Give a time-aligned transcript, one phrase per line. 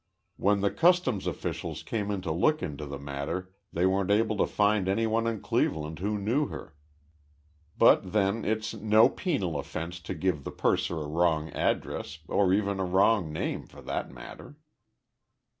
[0.37, 4.87] When the customs officials came to look into the matter they weren't able to find
[4.89, 6.75] anyone in Cleveland who knew her,
[7.77, 12.79] but then it's no penal offense to give the purser a wrong address, or even
[12.79, 14.57] a wrong name, for that matter.